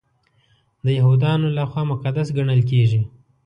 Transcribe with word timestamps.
د 0.85 0.85
یهودانو 0.97 1.47
لخوا 1.57 1.83
مقدس 1.91 2.27
ګڼل 2.37 2.61
کیږي. 2.71 3.01